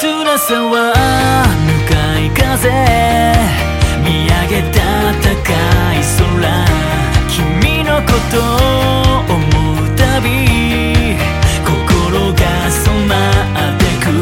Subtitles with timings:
[0.00, 0.94] 辛さは
[1.66, 2.70] 向かい風
[4.06, 4.78] 見上げた
[5.18, 5.26] 高
[5.90, 6.38] い空
[7.26, 9.42] 君のことを思
[9.74, 10.46] うたび
[11.66, 13.18] 心が染ま
[13.74, 14.14] ってく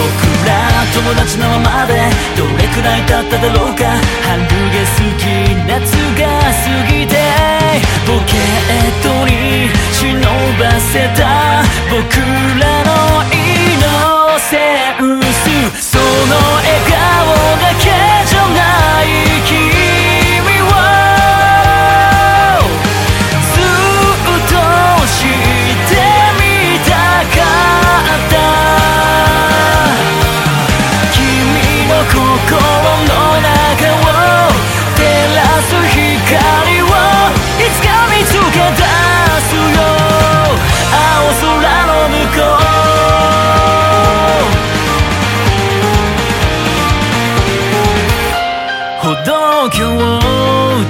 [0.00, 0.16] 僕
[0.48, 5.28] ら友達のままでどれくらい経っただろうか春が好き
[5.68, 6.24] 夏が
[6.56, 7.20] 過ぎて
[8.08, 10.24] ポケットに忍
[10.56, 11.60] ばせた
[11.92, 12.16] 僕
[12.58, 12.97] らの
[15.76, 16.07] so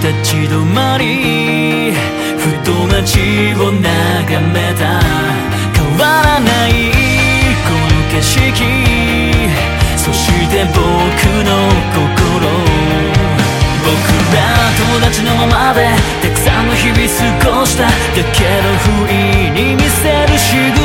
[0.08, 1.92] 立ち止まり
[2.38, 5.04] ふと街を眺めた。
[5.76, 6.72] 変わらない
[7.68, 8.40] この景色。
[9.98, 10.80] そして僕
[11.44, 11.50] の
[11.92, 12.48] 心。
[13.84, 13.92] 僕
[14.32, 14.36] ら
[14.78, 15.90] 友達のままで
[16.22, 16.98] たくさんの日々
[17.44, 17.84] 過ごした。
[17.84, 19.12] だけど不意
[19.50, 20.77] に見せる仕草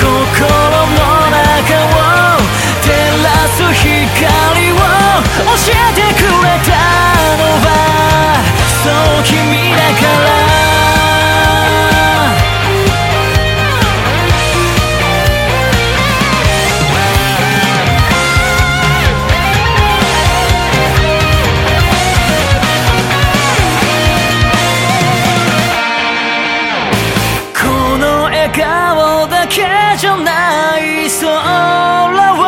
[0.00, 0.59] 心
[28.40, 29.66] 笑顔だけ
[29.98, 31.10] じゃない。
[31.10, 32.39] 空